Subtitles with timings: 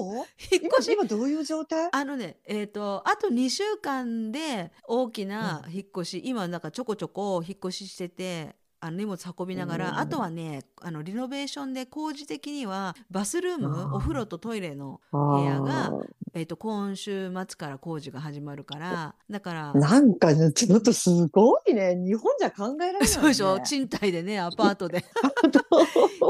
[0.00, 0.14] そう？
[0.50, 0.92] 引っ越し？
[0.92, 1.88] 今今どういう状態？
[1.92, 15.90] あのねえっ、とあと2週間で大きな引っ越し、今なんかちょこちょこ引っ越ししててあの荷物運びながら、うんあとはねあのリノベーションで工事的にはバスルームお風呂とトイレの、部屋が
[16.32, 21.96] えー、と今週末から工事が始まるからだからなんかね、ちょっとすごいね。
[21.96, 23.06] 日本じゃ考えられない、ね。
[23.06, 23.58] そうでしょ？
[23.60, 25.04] 賃貸でねアパートで。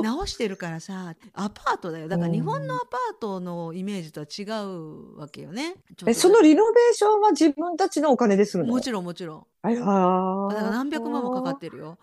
[0.03, 2.09] 直してるからさアパートだよ。
[2.09, 5.75] だから日本のアパートのイメージとは違うわけよね。
[6.07, 8.73] え、そのリノベーションは自分たちのお金でするの？
[8.73, 9.47] もちろんもちろん。
[9.63, 11.99] だから何百万もかかってるよ。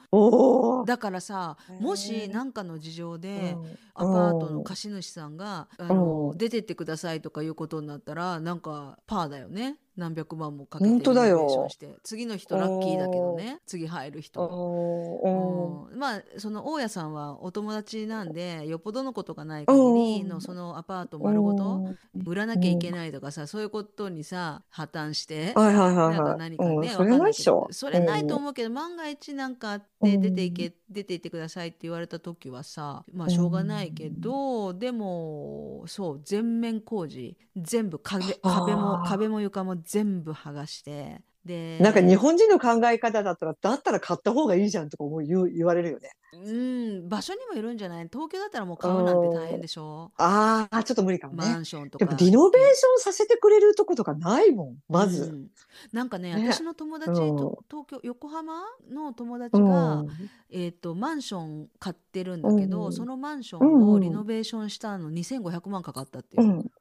[0.86, 3.78] だからさもし何かの事情でうん。
[4.00, 6.38] アパートの貸主さんがあのうん。
[6.38, 9.78] 出てってくださいとかいうことになったらなんかパーだよね。
[9.98, 11.38] 何百万もかけて本当だよ。
[11.38, 11.96] リノベーションして。
[12.04, 13.62] 次の人ラッキーだけどね。
[13.66, 15.90] 次入る人。
[15.92, 15.98] うん。
[16.00, 20.42] まあその大家さんはお友達なんでよっぽどのことがない限りのうん。
[20.42, 21.98] そのアパートー丸ごとうん。
[22.28, 25.54] 売らなきゃいけないとかさそういうことにさ破綻して。
[25.56, 26.88] 何かね、うん。
[26.90, 27.66] それないいっしょ。
[27.68, 27.74] ど。
[27.74, 46.10] それないとうん思うけど、万が一なんかあってうん出ていけ、出ていってくださいって言われた時はさまあしょうがないけど、でもそう全面工事全部壁壁も壁も床も全部剥がしてでなんか日本人の考え方だったら、だったら買った方がいいじゃんとか思う言う言われるよね。
[46.34, 47.78] うん場所にもよるん。
[47.78, 49.22] じゃない東京だったらもう買うなん。
[49.22, 51.56] て大変でしょああ、ちょっと無理かもマね。
[51.58, 55.24] ンションとかでもリノベーションさせてくれるとことかないもん、まず。
[55.24, 55.48] うん。
[55.92, 56.10] なん。
[56.10, 60.08] かねね私の友達、う東京横浜の友達うが、ん。
[60.50, 62.46] えー、とマンション買ってるん。
[62.46, 62.94] だけど、うん。
[62.94, 66.72] そのマンションをリノベーションしたの2500万かかったっていうう、ん。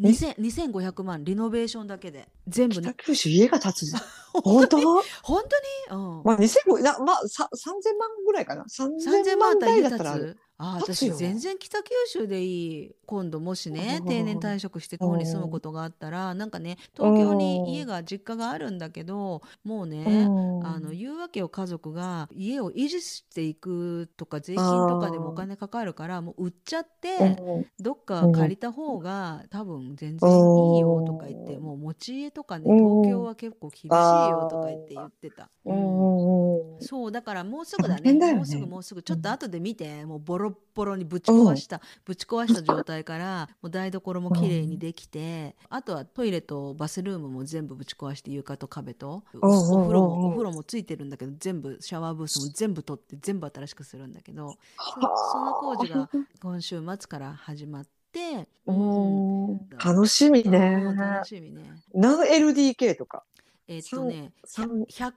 [0.00, 2.28] 2000 2500万リノベーションだけで。
[2.48, 4.02] 全部北ね九州家が建つじゃん。
[4.42, 4.78] 本当
[5.22, 5.44] 本
[5.88, 5.94] 当？
[5.94, 6.22] に、うん。
[6.24, 8.64] まあ、2500な、まあ、さ3000万ぐらいかな。
[8.64, 10.36] 3000 3000万台だったらある。
[10.58, 20.66] つあー私全然北九州でいい今度もしねうん定年退職してここに住むことがあったらなんかね東京に家が実家があるんだけどもうね、うん。
[20.66, 27.66] あの言うわけよ家族が家を維持していくとか税金とかでもお金かかるからもう売っちゃって、うん。
[27.78, 31.62] どっか借りた方が多分全然いいよとか言って、うん。
[31.62, 33.02] もう持ち家とかねうん。
[33.02, 35.50] 東京は結構厳しいよとか言って言ってた。
[35.64, 36.82] ううんんうん。
[36.82, 38.18] そうだからもうすぐだね。
[38.18, 39.02] だもうすぐもうすぐ。
[39.02, 56.10] ちょっと後で見て、もうボロッボロにぶち壊した、ぶち壊した状態からもう台所も綺麗にできて、あとはトイレとバスルームも全部ぶち壊して床と壁と、お風呂もお風呂もついてるんだけど全部シャワーブースも全部取って全部新しくするんだけどそその工事が
[56.40, 59.68] 今週末から始まって、 うんうん。
[59.84, 60.58] 楽しみね。
[60.58, 61.82] うん楽しみね。
[61.94, 63.24] 何 LDK とか？
[63.66, 65.12] えっとね三 100,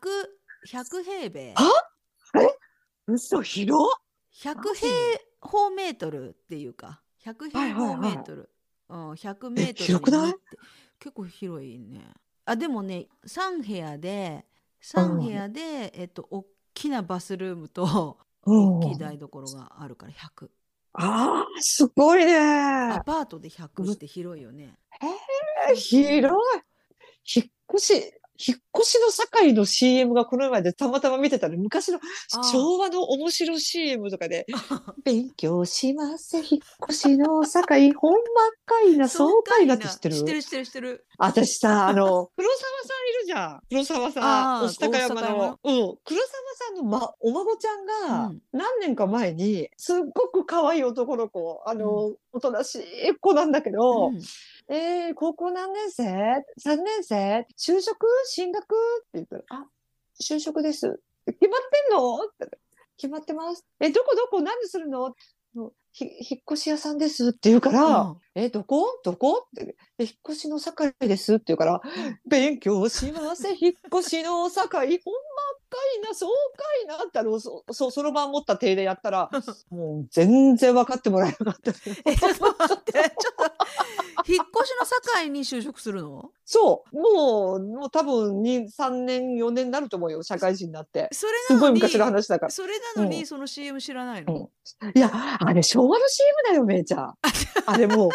[0.67, 1.53] 100平米。
[1.55, 1.63] あ
[3.07, 4.01] 嘘広っ
[4.43, 4.91] 100マジ平
[5.41, 8.49] 方メートルっていうか100平方メートル、
[8.89, 10.31] うん、100メートルに広くない？
[10.31, 10.39] って
[10.99, 12.13] 結構広いね。
[12.45, 14.45] あでもね3部屋で
[14.81, 18.77] 3部屋で、えっと大きなバスルームとうん。
[18.79, 20.49] 大きい台所があるから100
[20.93, 22.37] ああすごいね。
[22.37, 24.79] アパートで100って広いよね。
[25.01, 27.41] えー広い。
[27.41, 31.99] 引っ越し引っ越しの堺の CM がこの前でたまたま見てたら昔の
[32.51, 34.45] 昭和の面白 CM とかで
[35.03, 36.45] 勉強します引っ
[36.89, 37.91] 越しの堺。
[37.93, 38.19] ほんま
[38.65, 40.15] かいな 爽快なって知ってる？
[40.15, 41.05] 知ってる知ってる知ってる。
[41.17, 43.61] 私さ、 あの、黒沢さんいるじゃん。
[43.69, 45.59] 黒沢あさーん、御巣鷹山の。
[45.63, 45.97] うん。
[46.03, 54.21] 黒沢さんの、ま、お孫ちゃんがうん、何年か前に、すっごく可愛い男の子、あの、おとなしい子なんだけど、うん
[54.69, 57.45] えー、高校何年生 ?3 年生？
[57.57, 58.05] 就職？
[58.25, 58.63] 進学？
[58.63, 58.75] って
[59.13, 59.65] 言ったら、あ、
[60.21, 60.99] 就職です。
[61.25, 62.19] 決まってんの？
[62.97, 63.65] 決まってます。
[63.79, 64.41] え、どこどこ？
[64.41, 65.15] 何するの
[65.55, 65.71] の？
[65.97, 68.85] ひ引っ越し屋さんですって言うから、うんえ、どこ？
[69.03, 69.47] どこ？
[69.47, 71.81] って、え引っ越しの堺ですって言うから、
[72.29, 73.47] 勉強します。
[73.47, 75.19] 引っ越しの堺、ほんま
[75.69, 76.29] かいな、そう
[76.85, 79.31] かいなってあの、そ、そ、そろばん持った手でやったら、
[79.71, 81.71] もう全然分かってもらえなかった。
[82.05, 82.91] えちょっと待って。
[82.93, 86.29] ちょっと引っ越しの堺に就職するの？
[86.45, 91.09] そう、もう、もう多分2、3年、4年になると思うよ、社会人になって。
[91.11, 92.51] それすごい昔の話だから。
[92.51, 93.25] それなのに、うん。
[93.25, 94.51] その CM 知らないの、
[94.93, 97.13] いや、あれ昭和の CM だよ、めいちゃん。
[97.65, 98.09] あれもう、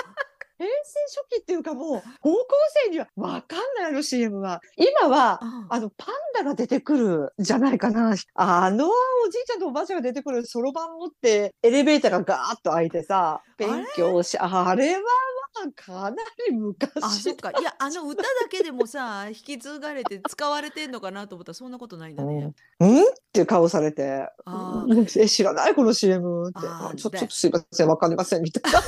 [0.62, 2.46] 平成初期っていうかもう、高校
[2.84, 4.60] 生にはわかんないあの CM は。
[4.76, 8.14] 今は、ああの、パンダが出てくるじゃないかな。
[8.34, 8.90] あのお
[9.30, 14.94] じいちゃんとおばあちゃんが出てくるそろばん持って、エレベーターがガーッと開いてさ、れ勉強し、あれ？
[14.94, 15.00] は
[15.54, 16.16] まあ、かな
[16.48, 22.54] り昔あそっかいやあの歌だけでもさ 引き継がれて使われてんのかなと思ったらそんなことないんだね。
[22.80, 23.02] うんうん？
[23.02, 24.28] っていう顔されて
[25.16, 26.58] え、知らないこの CM って。
[26.62, 28.80] あちょでちょっとすいません、わかりません、みたいな。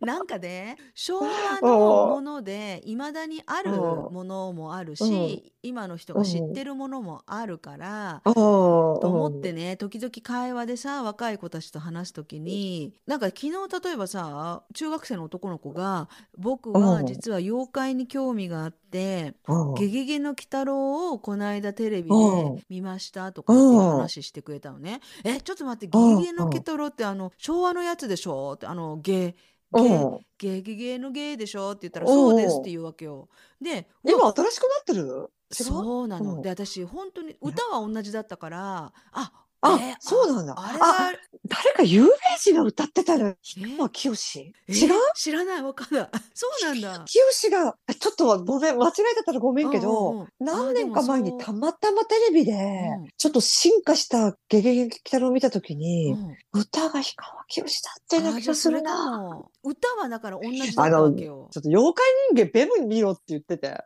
[0.00, 13.50] なんかね 昭和のものでいまだにあるものもあるし、今の人が知ってるものもあるから、とと思ってね時々会話でさ若い子たちと話す時になんか昨日
[13.84, 16.08] 例えばさ中学生の男の子が
[16.38, 22.56] 「僕は実は妖怪に興味があってうん『ゲゲゲの鬼太郎』をこの間テレビうん。
[22.56, 25.00] で見ました」とかっていう話してくれたのね。
[25.24, 26.18] えちょっと待って「ゲうん。
[26.20, 29.34] ゲゲの鬼太郎ってあの昭和のやつでしょ?」ってあのゲ
[29.82, 33.28] ゲうんゲゲゲのゲでしょって言ったら「うんそうです」って言うわけよ。
[33.60, 35.02] でうわ今新しくなってる？
[35.02, 35.64] 違う？
[35.64, 36.34] そうなの。
[36.34, 41.12] うんで私本当に歌は同じだったからああえーそうなんだあ
[41.48, 42.08] 誰か有名
[42.38, 43.28] 人が歌ってたの？
[43.28, 44.92] え氷川きよしえ違う？
[45.14, 46.08] 知らないわかんない。
[46.34, 47.04] そうなんだ。
[47.06, 59.20] きよしがえちょっとごめん間違えてたらごめんけうんうんどうん何年か前にたまたまテレビでうんちょっと進化した「ゲゲゲ鬼太郎」を見た時うにん歌が氷川きよしだったようなあ気がするな。
[59.20, 59.50] も。
[59.62, 61.48] 歌はだから同じだったわけよ。
[61.52, 62.04] ちょっと妖怪
[62.34, 63.78] 人間ベム見ろって言ってて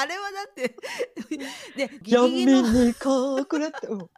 [0.00, 0.76] あれはだって
[1.76, 4.10] でゲ闇ゲゲのに隠れて、うん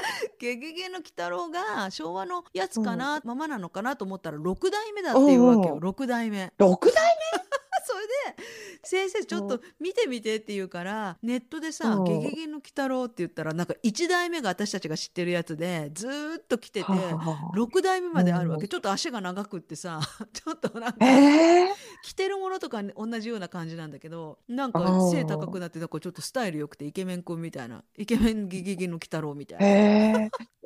[0.38, 5.74] ゲゲゲの鬼太郎が昭和のやつかな、ままなのかなと思ったら六代目だっていうわけよ。
[5.74, 6.52] うん六代目。
[6.58, 7.59] 六代そ
[7.94, 8.42] れで
[8.82, 12.00] 先生ちょっと見てみてって言うからネットでさう。
[12.00, 18.64] ん「ゲゲゲの鬼太郎」って言ったらなんか1代目が私たちが知ってるやつでずーっと来てては6代目まであるわけ。
[18.64, 18.68] うん。
[18.68, 20.00] ちょっと足が長くってさ
[20.32, 21.68] ちょっとなんかええ
[22.02, 29.66] 着てるものとか同じような感じなんだけどなんかうん背高くなってなんかちょっとスタイル良くてイケメン君みたいなイケメンゲゲゲの鬼太郎みたいな。
[29.66, 29.70] え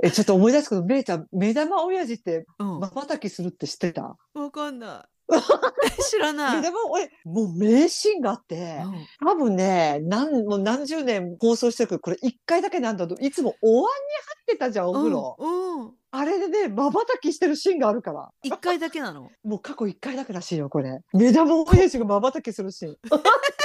[0.03, 4.17] ええちょっと思い出すけどめいちゃん目玉親父ってうん、まばたきするって知ってた？
[4.35, 5.13] わかんない。
[6.11, 6.57] 知らない。
[6.59, 8.89] 目玉親もう名シーンがあってう
[9.27, 13.93] ん多分ね何もう何十年放送してるけどこれ一回だけなんだといつもお椀に入
[14.43, 19.31] ってたじゃんお風呂、うんうんあれでねまばたきしてるシーンがあるから一回だけなの？
[19.43, 22.97] もう過去一回だけらしいよこれ目玉親父がまばたきするシーン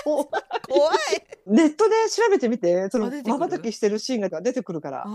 [0.07, 0.25] お
[0.67, 0.97] 怖い。
[1.45, 3.33] ネットで調べてみてそのあ出てくる？
[3.33, 5.05] まばたきしてるシーンが出てくるから。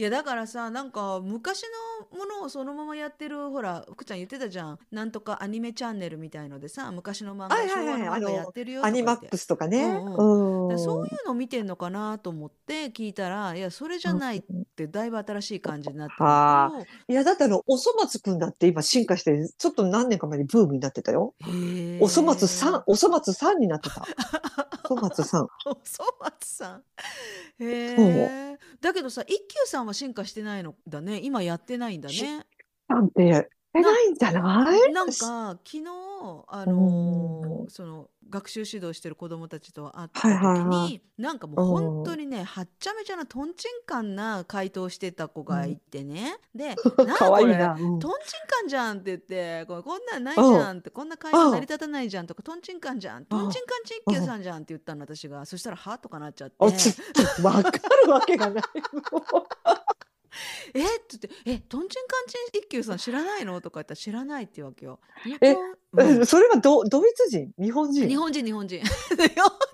[0.00, 1.64] いやだからさなんか昔
[2.10, 4.78] のものをそのままやってるほら福ちゃん言ってたじゃん。
[4.90, 7.98] なんとかアニメチャンネルみたいのでさ昔の漫画はいはいはい。
[7.98, 9.84] 昭和の漫画あのやってるよアニマックスとかね。
[9.84, 10.14] うん。
[10.14, 14.42] うんだからそういうの見てんのかなと思って聞いたらいやそれじゃないっ
[14.76, 21.34] てだいぶ新しい感じになってるはのといやだってあのおそ松くんだって今進化してちょっと何年か前にブームになってたよ。
[22.00, 24.04] おそ松さんおそ松さんになってた。
[24.84, 25.44] おそ松さん。
[25.66, 26.84] おそ松さん。
[27.58, 31.20] へえだけどさ一休さんは進化してないのだね。
[31.22, 32.46] 今やってないんだね。
[32.88, 34.92] なんてないんじゃない？
[34.92, 35.84] なんか昨日
[36.48, 41.02] あのーその学習指導してる子供たちと会った時に、はいはいはい。
[41.18, 47.74] なんかもう本当にねはっちゃめちゃなとんちんかんな回答してた子がいてね、で「なんかわいいこれな。
[47.74, 47.98] うん。
[47.98, 52.60] とんちんかんじゃん」って言ってこんなんないじゃんってこんな会話成り立たないじゃんとかとん。
[52.62, 55.44] ちんかんじゃんとんちんかんち一休さんじゃんって言ったの私が。
[55.44, 56.56] そしたら「は?」とかなっちゃって。
[57.42, 57.70] わか
[58.04, 58.62] るわけがない。
[60.74, 60.80] 「え？
[60.80, 65.00] っ?」って言って「えとんちんかんち一休さん知らないの?」とか言ったら「知らない」って言うわけよ。
[65.40, 65.54] え？
[65.56, 66.26] とうん。
[66.26, 67.52] それはドドイツ人？
[67.58, 68.08] 日本人？
[68.08, 68.80] 日本人日本人。
[68.80, 68.86] 日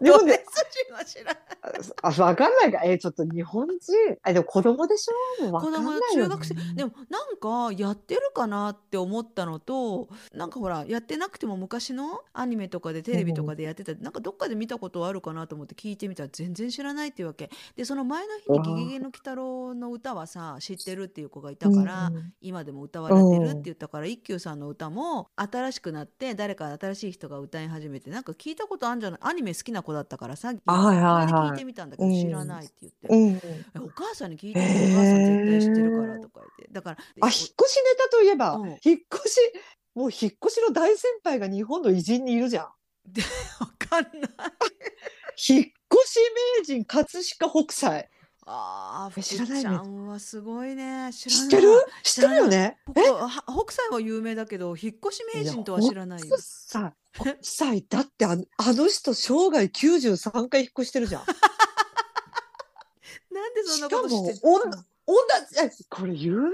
[0.03, 0.45] 日本で
[0.87, 1.37] 人は知らない。
[2.03, 2.81] あわかんないか。
[2.85, 3.77] えちょっと日本人？
[4.23, 5.45] あでも子供でしょ？
[5.45, 6.55] 子供かんないよ、ね、中学生。
[6.75, 17.51] でもなんかやってるかなって思ったのとなんかほらやってなくても昔のアニメとかでテレビとかでやってた、なんかどっかで見たことはあるかなと思って聞いてみたら全然知らないっていうわけ。
[17.77, 26.06] でその前の日に「わあゲゲゲの鬼太郎」の歌はさ知ってるっていう子がいたから、うん今でも歌われてるって言ったから一休さんの歌も新しくなって
[26.37, 29.21] 誰か新しい人が歌い始めてなんか聞いたことあるんじゃない？
[29.23, 31.29] アニメ好きな子だったからさはいはいはい。
[31.29, 32.15] それで聞いてみたんだけどうん。
[32.15, 33.29] 知らないって言って、うん。
[33.37, 36.69] えお母さんに聞いてお母さん絶対知ってるからとか言って。
[36.73, 37.53] だからあ引っ越しネ
[37.99, 38.69] タといえば、うん。
[38.69, 38.79] 引っ
[39.15, 39.39] 越し
[39.95, 42.65] もう引っ越しの大先輩が日本の偉人にいるじゃん。
[42.65, 42.73] わ
[43.79, 44.13] かんない。
[45.49, 46.19] 引っ越し
[46.59, 48.09] 名人葛飾北斎
[48.49, 51.11] あーえ知らないちゃんはすごいね。
[51.13, 51.69] 知知ってる？
[52.05, 52.79] 知ってるよね？
[52.95, 56.27] 北は北斎は有名だけど引っ越し名人とは知らないよ。
[56.27, 61.23] 北斎北斎だってあのあの人生涯93回引っ越してるじゃん。
[63.35, 64.71] なんでそんしかなことしてもおん
[65.07, 65.15] 同
[65.51, 66.53] じえこれ有名だよ。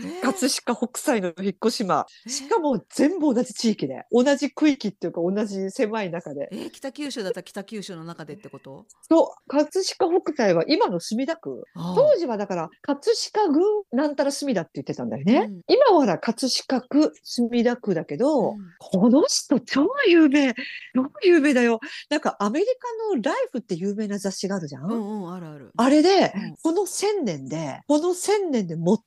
[0.00, 0.20] え。
[0.20, 2.28] ー葛飾北斎の引っ越し間え。
[2.28, 4.04] ーしかも全部同じ地域で。
[4.10, 6.48] 同じ区域っていうか同じ狭い中で。
[6.52, 8.86] えー北九州だったら北九州の中でってこと？
[9.08, 9.48] そう。
[9.48, 11.62] 葛飾北斎は今の墨田区。
[11.74, 15.60] 当時はだから葛飾郡なんたら墨田って言ってたんだよね、うん。
[15.68, 18.58] 今は葛飾区墨田区だけど、うん。
[18.78, 20.54] この人超有名。
[20.94, 21.80] 超有名だよ。
[22.10, 25.70] なんかアメリカの「ライフ」って有名な雑誌があるじゃん、うんうんあるある。
[25.76, 26.56] あれで、うん。
[26.62, 29.02] この1000年でこの1000年で最も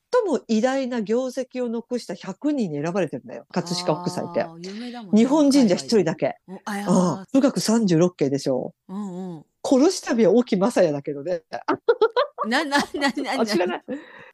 [0.47, 3.45] 偉大な業績を残した100人に選ばれてるんだよ。
[3.51, 4.45] 葛飾北斎って。
[5.15, 6.35] 日本人じゃ一人だけ。
[6.47, 8.73] あああ、富岳36景でしょ。
[8.87, 9.45] うんうん。
[9.65, 11.41] 殺し旅は沖正也だけどね。
[11.51, 11.77] あ、
[12.47, 13.83] な、な、な、な、知らない。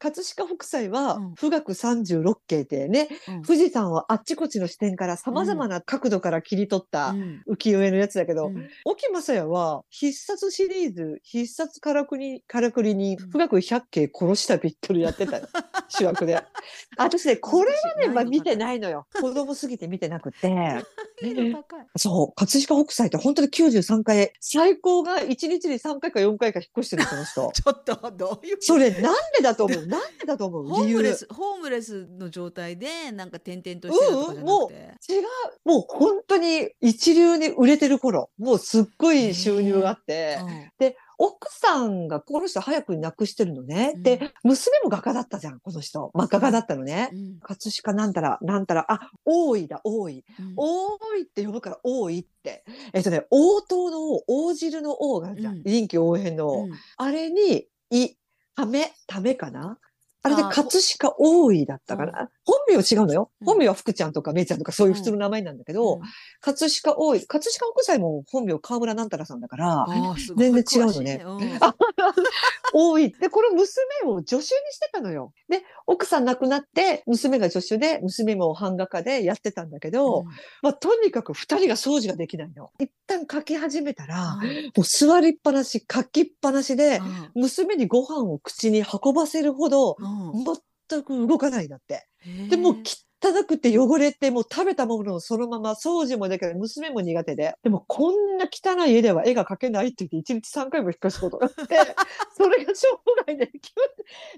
[0.04, 15.48] 葛飾北斎はうん富岳36景ってね、うん富士山をあっちこっちの視点から様々な角度から切り取ったうん浮世絵のやつだけど、うん沖正也は必殺シリーズ、必殺からくり、からくりにうん富岳百景殺したビットルやってたよ。
[15.88, 16.42] 主役で。
[16.98, 18.58] 私ね、これはね、まあ見てい。
[18.58, 19.06] ないのよ。
[19.14, 20.84] 子供すぎて見てなくて。
[21.98, 27.52] そう、葛飾北斎って本当に93回、最高が1日に3回か4回か引っ越してるこの人。
[27.56, 29.86] ちょっと、どういうそれなんでだと思う？
[29.94, 30.68] なんでだと思う？
[30.68, 35.14] ホームレス、ホームレスの状態で、なんか転々としてるとかじゃなくて。
[35.14, 35.24] 違う。
[35.66, 40.48] もう本当に一流に売れてる頃、もうすっごい収入があって、うん
[40.80, 43.94] で、奥さんがこの人早くに亡くしてるのね。
[43.96, 46.12] うんで、娘も画家だったじゃん、この人。
[46.14, 47.10] まあ、画家だったのね。
[47.14, 50.26] うん葛飾なんたら、なんたら、あ、大井だ、大井。
[50.40, 52.66] うん大井って呼ぶから大井って。
[52.94, 55.58] えっとね、応答の王、大汁の王があるじゃん。
[55.58, 56.64] うん臨機応変の王。
[56.66, 58.16] うんあれに、い、
[58.56, 59.78] ため、ためかな？
[60.26, 60.64] あれで葛
[60.98, 63.30] 飾大井だったかな、本名違うのよ。
[63.42, 63.46] うん。
[63.46, 66.00] 本名は福ちゃんとかめいちゃんとかそういう普通の名前なんだけど、
[66.40, 69.86] 葛飾大井、葛飾北斎も本名河村なんたらさんだから、
[70.38, 71.26] 全然違うのね
[72.74, 73.12] 多い。
[73.12, 73.66] で、この娘
[74.06, 75.34] を助手にしてたのよ。
[75.48, 80.24] で、奥さん亡くなって、娘が助手で、娘も版画家でやってたんだけど、
[80.62, 82.72] まあ、とにかく二人が掃除ができないの。
[82.80, 84.42] 一旦書き始めたら、も
[84.78, 87.00] う座りっぱなし、書きっぱなしで、
[87.36, 90.44] 娘にご飯を口に運ばせるほど、うんうん
[90.90, 92.08] 全く動かないんだって。
[92.50, 92.84] で、もう
[93.24, 96.56] 汚くて汚れて、もう食べたものをそのまま掃除もできない。
[96.56, 97.56] 娘も苦手で。
[97.64, 101.76] でもこんな汚い家では絵が描けないって言って、1日3回も引っ越すことがあって、
[102.36, 102.88] それが生
[103.26, 103.52] 涯で。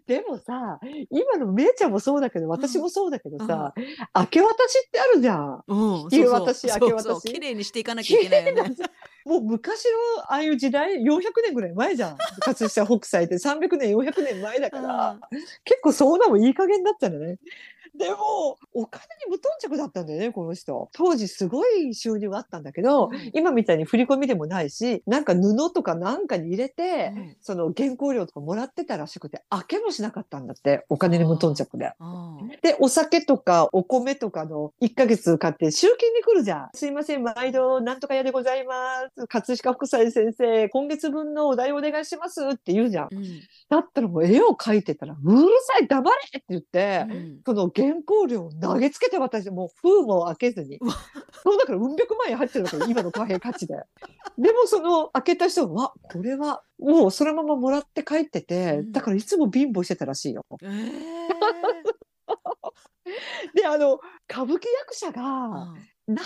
[0.05, 3.73] でもさ、今のめいちゃんもそうだけど、私もそうだけどさ、
[4.15, 5.63] 明け渡しってあるじゃん。
[5.67, 8.75] うん、引き渡し明け渡し綺麗にしていかなきゃいけないよね。
[9.25, 9.85] もう昔
[10.17, 12.17] のああいう時代、400年ぐらい前じゃん。
[12.41, 15.19] 葛飾北斎って300年、400年前だから、
[15.65, 17.39] 結構そんなもんいい加減だったんだね。
[17.97, 20.89] でも、お金に無頓着だったんだよね、この人。
[20.93, 31.91] 当時すごい収入があったんだけど、うん今みたいに振り込みでもないし、なんか布とかなんかに入れて、うんその原稿料とかもらってたらしくて、開けもしなかったんだって、お金に無頓着で。
[31.99, 32.05] う
[32.43, 36.69] んで、お酒とかお米とかの1ヶ月買って集金に来るじゃん。
[36.73, 39.27] すいません、毎度なんとか屋でございます。
[39.27, 43.07] 葛飾北斎先生、今月分のお題お願いしますって言うじゃん。
[43.11, 43.25] うん
[43.67, 50.79] だったらもう絵を描いてたら、うるさい、黙れって言って、うんその原稿料を投げつけて渡して、もう封も開けずに。
[51.43, 53.75] そうだから、うん百万円入ってるわけよ、今の貨幣価値で。
[54.37, 60.45] でも、その、開けた人は、これは、もうそのままもらって帰ってて、うんだからいつも貧乏してたらしいよ。
[60.61, 60.69] えー
[63.53, 63.99] で、あの、
[64.29, 66.25] 歌舞伎役者が、うんなん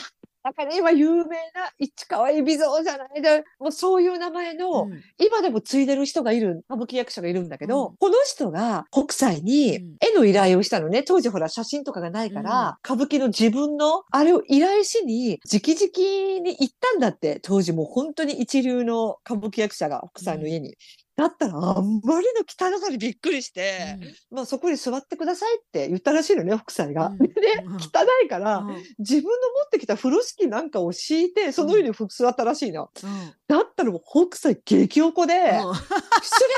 [0.53, 3.21] かね、今有名な市川海老蔵じゃない？
[3.21, 11.03] で、もうそういう名前の、うん今でも継いでる人がいる、歌舞伎役者がいるんだけど、うんこの人が北斎にうん絵の依頼をしたのね。
[11.03, 17.39] 当時ほら写真とかがないから、歌舞伎の自分のあれを依頼しに、直々に行ったんだって。
[17.41, 20.75] 当時もう本当に一流の歌舞伎役者が北斎の家に。
[21.19, 23.97] だったらあんまりの汚さにびっくりして、
[24.31, 27.07] まあそこに座ってくださいって言ったらしいのね、北斎が。
[27.07, 27.17] うん。
[27.17, 27.25] で、
[27.65, 27.75] うん。
[27.75, 28.83] 汚いから、うん。
[28.99, 29.33] 自分の持
[29.65, 32.89] ってきた風呂敷なんかを敷いて、その上に座ったらしいの。
[33.03, 33.33] うん。
[33.49, 35.75] だったらもう北斎激おこで、うん。
[35.75, 35.83] 失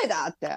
[0.03, 0.47] 礼だって。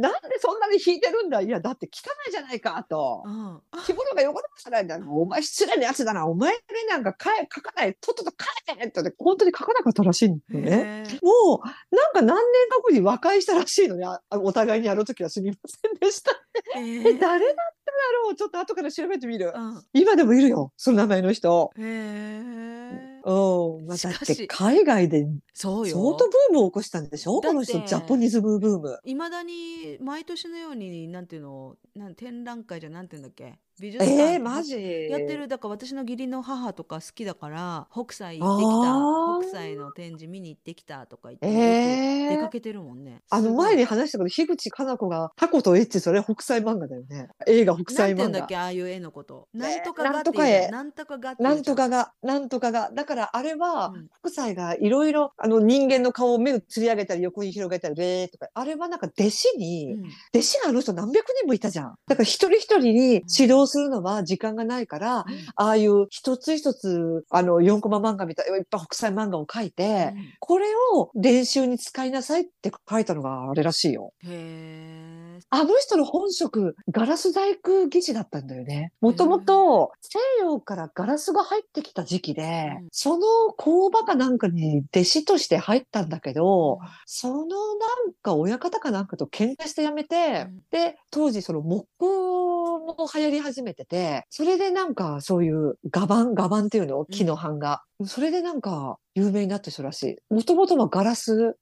[0.00, 3.22] なんでそんなに引いてるんだいや、だって汚いじゃないかと。
[3.24, 4.98] うん着物が汚れましたらいんだ。
[5.08, 6.26] お前失礼なやつだな。
[6.26, 7.94] お前になんか書書かない。
[8.00, 11.04] とっとと書いてって、本当に書かなかったらしいんだよね。
[11.22, 11.66] もう、
[11.96, 14.06] なんか何年か後に和解したらしいのね。
[14.06, 16.32] あお互いにあの時はすみませんでした。
[16.76, 18.34] ええ、ー誰だっただろう？
[18.34, 19.52] ちょっと後から調べてみる。
[19.54, 20.72] うん今でもいるよ。
[20.76, 21.70] その名前の人。
[21.76, 23.86] へーうん。
[23.86, 25.96] まあ、だっしかして海外でそうよ。
[25.96, 27.40] 相当ブームを起こしたんでしょ？
[27.40, 28.98] この人、ジャポニズムブーム。
[29.04, 31.76] いまだに毎年のようになんていうの？
[31.94, 33.58] なん展覧会じゃなんていうんだっけ？
[33.80, 35.08] 美術え館ー、マジ？
[35.10, 35.48] やってる。
[35.48, 39.48] だから私の義理の母とか好きだから北斎行あってーきた。
[39.48, 42.28] 北斎の展示見に行ってきたとか言ってよえー。
[42.28, 43.22] く出かけてるもんね。
[43.30, 47.28] あの前に話したけど、樋口かな子がタコとエッチ、それ北斎漫画だよね。
[47.46, 48.16] 映画北斎漫画。
[48.16, 48.56] ていうんだっけ。
[48.58, 49.48] ああいう絵のこと。
[49.54, 51.62] ねなんとかがっていなんとかがなうん。
[51.62, 52.90] とかが、なんとかが。
[52.94, 54.08] だからあれは、うん。
[54.22, 60.04] 北斎がいろいろ、あの人間の顔を目をつり上げたり横に広げたり、べーとか、あれはなんか弟子に、うん。
[60.34, 61.94] 弟子があの人何百人もいたじゃん。
[62.06, 65.24] だから一人一人に指導するのは時間がないから、
[65.56, 74.12] ああいう一つ一つ、あの、4コマ漫画みたい、いっぱい北斎漫画を描いて、これを練習に使いなさいって書いたのがあれらしいよ。
[74.24, 75.40] へえ。
[75.48, 78.92] あの人の本職、ガラス細工技師だったんだよね。
[79.00, 82.88] もともと西洋からガラスが入ってきた時期で、うん。
[82.92, 90.60] その工場かなんかに弟子として入ったんだけど、そのなんか親方かなんかと喧嘩して辞めて、うん。
[90.70, 92.49] で、当時その木工
[92.94, 97.82] も流行り始めてて、それでなんかそういう画板、画板っていうの木の版が。
[98.06, 100.34] それでなんか有名になった人らしい。
[100.34, 101.56] もともとはガラス、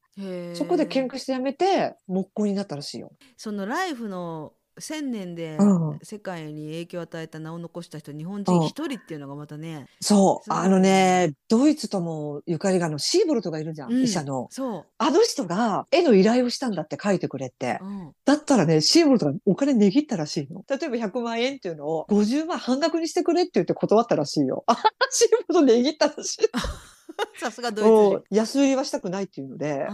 [0.53, 3.11] そこで喧嘩して辞めて木工になったらしいよ。
[3.37, 10.53] そのライフの千年でうん世界に影響を与えた名を残した人日本人一人っていうのがまたね、そう。
[10.53, 14.47] あのね、ドイツともゆかりがあるのシーボルトがいるじゃん、うん医者の。
[14.51, 17.85] そあの人が絵の依頼をしたんだって書いてくれってう、。
[17.85, 20.63] うん、だったらね、シーボルトがお金値切ったらしいの。
[20.69, 24.63] 例えば100万円っていうのを50万半額にしてくれって言って断ったらしいよ。
[24.67, 24.75] あ
[25.09, 26.39] シーボルト値切ったらしい。
[27.39, 28.23] さすがドイツ。
[28.29, 29.87] 安売りはしたくないっていうので、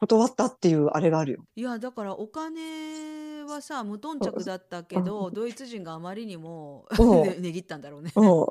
[0.00, 1.44] 断ったっていうあれがあるよ。
[1.56, 6.86] いやだからお金はさ無頓着だったけどドイツ人があまりにも
[7.38, 8.12] 値切ったんだろうね。
[8.16, 8.46] うん。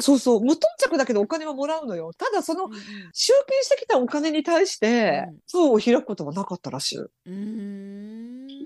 [0.00, 0.40] そうそう。
[0.40, 2.12] 無頓着だけどお金はもらうのよ。
[2.12, 2.72] ただそのうん
[3.12, 6.98] 集金してきたお金に対してうん、封を開くことはなかったらしい。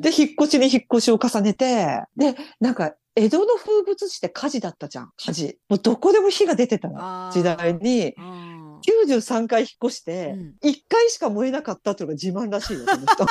[0.00, 5.12] で、引っ越しに引っ越しを重ねて、で、なんか、江戸の風物詩って火事だったじゃん。
[5.16, 5.58] 火事。
[5.68, 6.88] もうどこでも火が出てた
[7.32, 13.24] 時代に、あ93回引っ越して、うん1回しか燃えなかったっていうのが自慢らしいよ、その人。
[13.24, 13.28] ー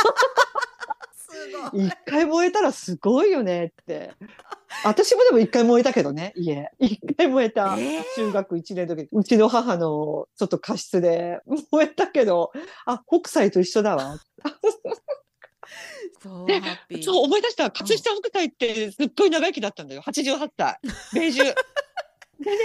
[1.13, 1.82] すごい。
[1.88, 4.13] 1回燃えたらすごいよねって。
[4.84, 6.72] 私もでも1回燃えたけどね、家。
[6.80, 7.75] 1回燃えた。
[7.77, 11.39] えー中学1年の時に、うちの母のちょっと過失で
[11.72, 12.51] 燃えたけど、
[12.86, 14.18] あ、北斎と一緒だわ。
[16.22, 17.04] そうハッピー。
[17.04, 17.70] そう、思い出した。
[17.72, 20.01] 葛飾北斎ってすっごい長生きだったんだよ。
[20.01, 20.80] 88歳。
[21.13, 21.44] 米寿。
[22.39, 22.58] でね、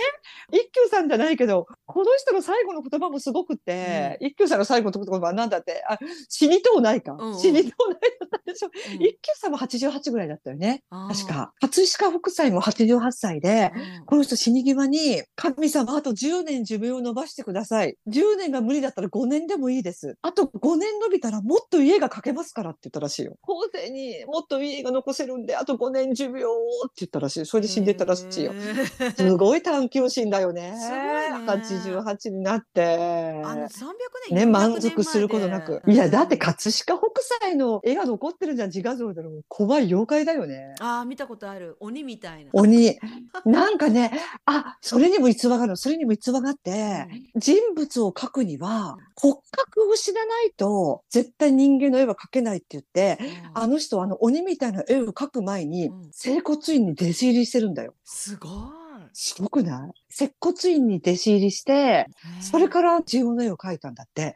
[0.51, 5.99] 一休さんじゃないけど、この人の最後の言葉もすごくて、一休さんの最後の言葉は何だって、あ、
[6.29, 7.13] 死にとうないか。
[7.13, 8.69] うんうん死にとうないだったでしょ。
[8.69, 10.83] うん一休さんも88ぐらいだったよね。
[10.91, 11.53] 確か。
[11.61, 17.97] 葛飾北斎も88歳で、うんこの人死に際に、神様あと10年寿命を伸ばしてください。
[18.09, 20.17] 10年が無理だったら5年でもいいです。
[20.23, 23.37] あと5年伸びたらもっと家が描けますからって言ったらしいよ。
[23.43, 26.51] 後世にもっと家が残せるんで、あと5年寿命を
[26.87, 27.47] って言ったらしい。
[27.47, 28.53] それで死んでったらしいよ
[29.17, 30.75] すごい探求心だよね。
[30.79, 33.43] すごいね88になって。
[33.45, 33.93] あの300
[34.31, 35.83] 年ね、400満足することなく。
[35.87, 39.31] いや、だって葛飾北斎の絵が残ってるじゃん、自画像での。
[39.49, 40.75] 怖い妖怪だよね。
[40.81, 42.51] ああ見たことある鬼みたいな。
[42.53, 42.99] 鬼。
[43.45, 44.13] なんかね、
[44.47, 45.77] あ、それにも逸話があるの。
[45.77, 57.95] それにも逸話があって、人物を描くには骨格を知らないと絶対人間の絵は描けないって言って、うんあの人はあの鬼みたいな絵を描く前にうん整骨院に弟子入りしてるんだよ。
[58.05, 58.82] すごい。
[59.13, 59.93] すごくない？
[60.09, 62.07] 接骨院に弟子入りして、
[62.41, 64.35] それから自分の絵を描いたんだって。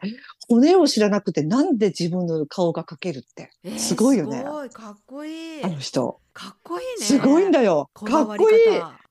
[0.49, 3.49] 骨を知らなくてなんで自分の顔が描けるって？
[3.63, 5.67] えーすごいよねすごいかっこいいあ。
[5.67, 6.19] の人。
[6.37, 7.05] かっこいいね。
[7.05, 7.89] すごいんだよ。
[7.93, 8.21] こか。
[8.21, 8.57] っこいい。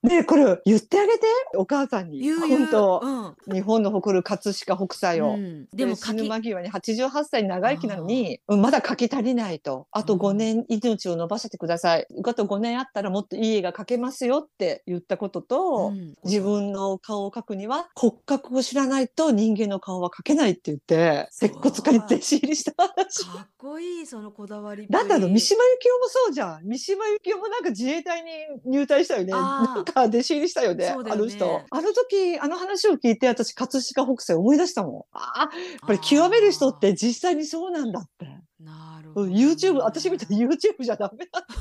[0.06, 1.26] ねえこれ言ってあげて。
[1.56, 2.30] お母さんに。
[2.32, 5.30] 本当、うん日本の誇る葛飾北斎を。
[5.30, 9.88] うんでもで死ぬ間際に88歳長生きなのに、うんまだ書き足りないと。
[9.90, 12.06] あとうん5年命を伸ばせてください。
[12.24, 23.24] あと5年あったらもっといい絵が描けますよって言ったことと、うん自分の顔を描くには骨格を知らないと人間の顔は描けないって言って、接骨家に弟子入りした話。
[23.24, 24.86] かっこいいそのこだわり。
[24.88, 26.64] だってあの、三島由紀夫もそうじゃん。
[26.64, 28.30] 三島由紀夫もなんか自衛隊に
[28.64, 29.32] 入隊したよね。
[29.32, 30.92] なんか弟子入りしたよね。
[30.92, 31.62] そうだよねあの人。
[31.70, 35.16] あの時、あの話を聞いて私、葛飾北斎思い出したもん。
[35.16, 35.50] ああ、やっ
[35.86, 38.26] ぱり極める人って実際にそうなんだって。
[38.60, 39.34] なるほどね。
[39.34, 41.52] うん YouTube、私みたいに YouTube じゃダメだって。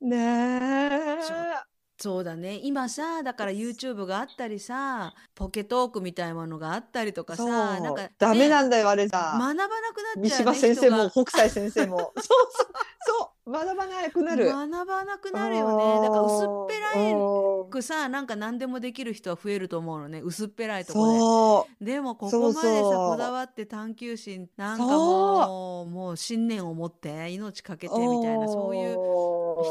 [0.06, 0.16] ね
[1.20, 1.67] え。
[2.00, 2.60] そうだね。
[2.62, 7.50] 今さだから YouTube があったりさポケトークみたいなものがあったりとかさそう。
[7.50, 9.36] なんか、ね、ダメなんだよ、あれさ。
[9.38, 11.98] 学ばなくなっ三ちゃう、ね、島先生も人北斎先生も。
[12.16, 12.68] そうそう、
[13.00, 14.46] そう、学ばなくなる。
[14.46, 16.00] が学ばなくなるよね。
[16.00, 17.70] だから薄っぺらいうん。
[17.70, 20.20] くさなんか何でもできる人は増えると思うのね。
[20.20, 21.66] 薄っぺらいとこ。
[21.80, 25.86] ででもここまでさこだわって探求心なんかそもう。
[25.86, 28.94] もう信念を持って命かけてみたいなそういう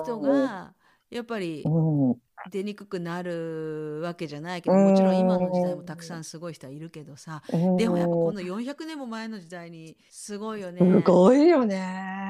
[0.04, 0.74] 人が
[1.10, 2.16] やっぱりうん、
[2.52, 10.80] 出にくくなるわけじゃないけどもちろん今の時代もたくさんすごい人はいるけどさうんでもやっぱこの400年も前の時代にすごいよね。
[10.80, 12.28] すごいよね。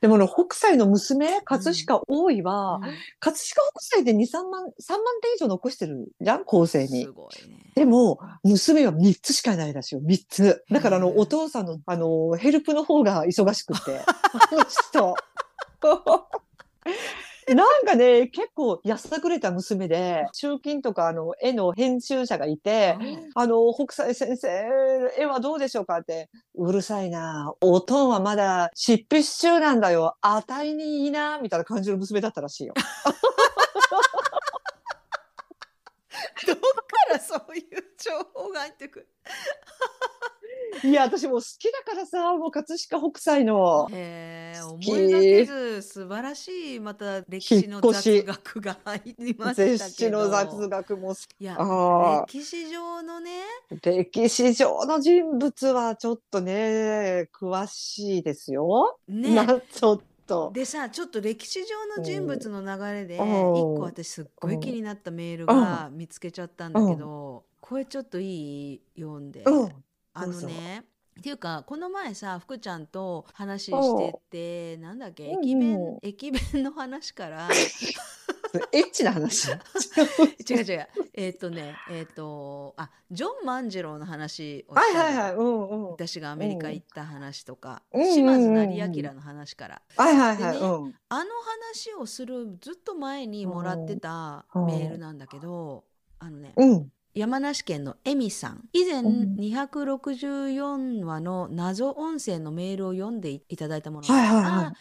[0.00, 3.38] でもね、北斎の娘、葛飾大井は、うん葛飾
[3.74, 6.44] 北斎で2、3万、3万点以上残してるじゃん？
[6.44, 7.10] 後世にす。
[7.12, 7.56] ごいね。
[7.74, 10.02] でも、娘は3つしかいないらしいよ。
[10.02, 10.64] 3つ。
[10.70, 14.00] だから、あの、お父さんの、あの、ヘルプの方が忙しくて。
[14.04, 15.14] あの人。
[17.54, 22.96] なんかね、結構やさぐれた娘で、中金とかあの絵の編集者がいて、
[23.36, 24.48] あの、北斎先生、
[25.16, 27.54] 絵はどうでしょうかって、うるさいな。
[27.60, 30.16] おとんはまだ執筆中なんだよ。
[30.22, 32.74] あたいにいいな、みたいな感じの娘だったらしいよ。
[36.46, 36.62] どっか
[37.12, 37.64] らそういう
[37.98, 39.08] 情報が入ってくる？
[40.84, 43.88] いや、私も好きだからさ、もう葛飾北斎の。
[43.90, 51.40] へえ思いがけず素晴らしいまた歴史の雑学が入りました の雑学も好き。
[51.40, 51.56] いや
[52.26, 53.42] 歴史上のね
[53.82, 58.98] 歴史上の人物はちょっとね、詳しいですよ。
[59.08, 60.50] ねな、ちょっと。
[60.52, 63.28] でさちょっと歴史上の人物の流れで一うん
[63.76, 69.84] 個私すっごい気になったメールが見つけちゃったんだけどこれちょっといい読んでうん。
[70.16, 70.84] あのね
[71.18, 73.98] っていうかこの前さ福ちゃんと話し
[74.30, 75.24] ててなんだっけ？
[75.30, 77.48] 駅弁うん駅弁の話から
[78.72, 79.50] エッチな話？
[80.48, 85.34] 違う違うえっ、とねえっ、とあジョン万次郎の話をはいはいはい。
[85.34, 85.90] うんうん。
[85.92, 90.54] 私がアメリカ行った話とか、うんうんうん島津成明の話から、はいはいはい。
[90.54, 90.94] でねうん。
[91.08, 91.30] あの
[91.64, 95.84] 話をするずっと前にもらってたうんメールなんだけど、
[96.18, 96.92] あのねうん。
[97.16, 98.68] 山梨県のエミさん。
[98.74, 99.36] 以前うん。
[99.36, 104.76] 264話の謎音声のメールを読んでいただいたもの、はいはい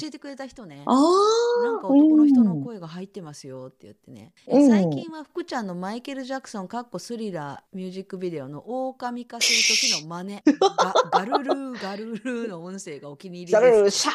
[0.00, 1.64] 教えてくれた人ね、ああ。
[1.64, 4.70] なんか男の人の声が入ってますよって言ってね、えうん。
[4.70, 10.42] 最近は福ちゃんのマイケル・ジャクソンかっこスリラーミュージックビデオの狼化する時の真似。
[10.60, 13.98] ガ ガルルーガルルーの音声がお気に入りです。
[13.98, 14.12] シャ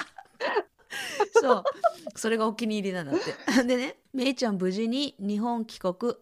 [0.00, 0.05] ッ
[1.40, 1.64] そう。
[2.14, 3.34] それがお気に入りなんだって。
[3.64, 6.14] でねめいちゃん無事に日本帰国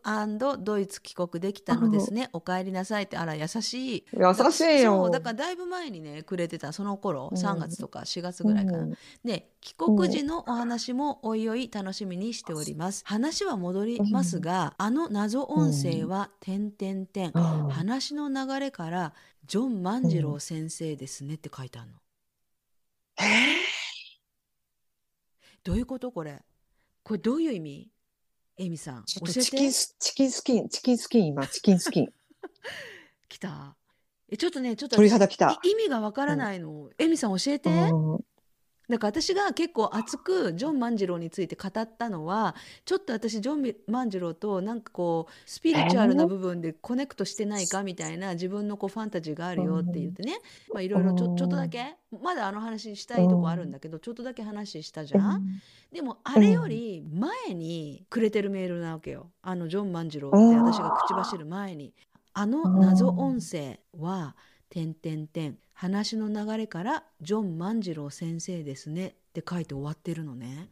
[0.64, 2.28] ドイツ帰国できたのですね。
[2.32, 4.04] お帰りなさいってあら優しい。
[4.12, 4.96] 優しいよ。
[4.96, 7.38] そうだからだいぶ前にねくれてたその頃うん。
[7.38, 8.98] 3月とか4月ぐらいかな、うん。
[9.24, 13.02] で帰国時のお話もおいおい楽しみにしております。
[13.06, 17.30] 話は戻りますが、あの謎音声は点点点。
[17.34, 17.68] うん。
[17.68, 19.14] 話の流れから
[19.46, 21.98] ジョン万次郎先生ですねって書いてあるの。
[23.20, 23.63] え
[25.64, 26.12] どういうこと？
[26.12, 26.40] これ。
[27.02, 27.90] これどういう意味？
[28.58, 29.04] エミさん。
[29.04, 32.08] ちょっとチキンてスチキンスキンチキンスキン今チキンスキン。
[33.28, 33.76] き た。
[34.30, 35.50] えちょっとねちょっと鳥肌きた。
[35.64, 38.24] い意味がわからないの、エミさん教えて、うん
[38.88, 50.38] だから私が結構熱くジョン万次郎について語ったのはちょっと私ジョン万次郎となんかこうスピリチュアルな部分でコネクトしてないかみたいな自分のこうファンタジーがあるよって言ってね
[50.72, 55.60] まあいろいろちょちょっとだけまだあの話したいとこあるんだけどちょっとだけ話したじゃん。
[55.92, 59.30] でもあれより前にくれてるメールなわけよ。
[59.42, 61.94] あのジョン万次郎って私が口走る前に。
[62.36, 64.36] あの謎音声は
[64.68, 70.70] 「てんてんてん話の流れからジョン万次郎先生ですね」って書いて終わってるのね。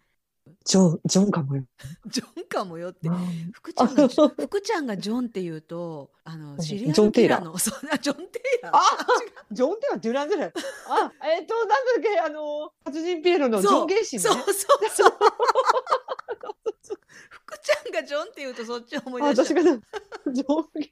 [0.65, 1.65] ジョンジョンかもよ。
[2.07, 3.09] ジョンかもよって。
[3.09, 7.45] うん福ちゃんが福ちゃんがジョンって言うとあのシリアジョンテイラー。
[7.45, 8.77] の そんなジョン・テイラー。
[8.77, 8.81] あ
[9.53, 10.53] ジョンテはデュランじゃない。
[10.89, 14.23] あ、えっ、と、なんだっけ、あの、殺人ピエロのジョン・ゲイシーね。
[14.23, 15.13] そうそうそう。
[17.29, 19.63] 福ちゃんがジョンって言うとそっちを思いあ、出し私が、
[20.33, 20.92] ジョン・ゲ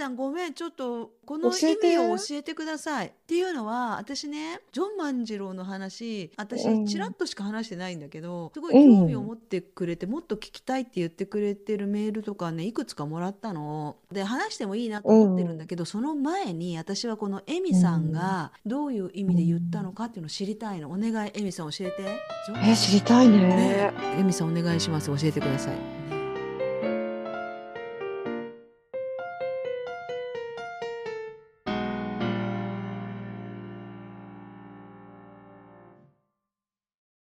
[0.00, 3.08] さんごめんちょっとこの意味を教えてください。
[3.08, 6.86] っていうのは私ねジョン万次郎の話私うん。
[6.86, 13.96] ちらっとしか話してないんだけどすごいうん興味を持ってくれてもっと聞きたいって言ってくれてるメールとかねいくつかもらったの。
[14.10, 20.90] で話してもいいなと思ってるんだけど、その前に私はこのエミさんがどういう意味で言ったのかっていうのを知りたいの。
[20.90, 22.20] お願いエミさん教えて。
[22.64, 23.38] え、知りたいね。
[23.38, 25.06] ねエミさんお願いします。
[25.08, 25.99] 教えてください